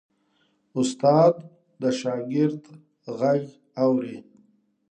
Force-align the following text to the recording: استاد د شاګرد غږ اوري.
استاد 0.79 1.35
د 1.81 1.83
شاګرد 1.99 2.63
غږ 3.17 3.43
اوري. 3.83 4.17